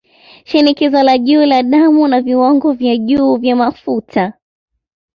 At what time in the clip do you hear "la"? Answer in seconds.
1.03-1.17, 1.45-1.63